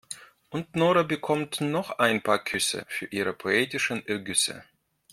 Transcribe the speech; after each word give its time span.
Und 0.49 0.75
Nora 0.75 1.03
bekommt 1.03 1.61
noch 1.61 1.99
ein 1.99 2.23
paar 2.23 2.43
Küsse 2.43 2.85
für 2.89 3.05
ihre 3.11 3.33
poetischen 3.33 4.03
Ergüsse. 4.07 4.63